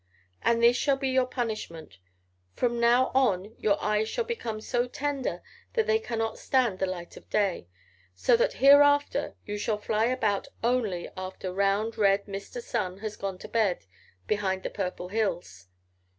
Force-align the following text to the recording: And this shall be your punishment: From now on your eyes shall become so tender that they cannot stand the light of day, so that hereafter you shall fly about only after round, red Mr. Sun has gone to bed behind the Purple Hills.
And 0.41 0.63
this 0.63 0.75
shall 0.75 0.97
be 0.97 1.09
your 1.09 1.27
punishment: 1.27 1.99
From 2.55 2.79
now 2.79 3.11
on 3.13 3.53
your 3.59 3.79
eyes 3.79 4.09
shall 4.09 4.23
become 4.23 4.59
so 4.59 4.87
tender 4.87 5.43
that 5.73 5.85
they 5.85 5.99
cannot 5.99 6.39
stand 6.39 6.79
the 6.79 6.87
light 6.87 7.17
of 7.17 7.29
day, 7.29 7.67
so 8.15 8.35
that 8.35 8.53
hereafter 8.53 9.35
you 9.45 9.59
shall 9.59 9.77
fly 9.77 10.05
about 10.05 10.47
only 10.63 11.07
after 11.15 11.53
round, 11.53 11.99
red 11.99 12.25
Mr. 12.25 12.63
Sun 12.63 12.97
has 13.01 13.15
gone 13.15 13.37
to 13.37 13.47
bed 13.47 13.85
behind 14.25 14.63
the 14.63 14.71
Purple 14.71 15.09
Hills. 15.09 15.67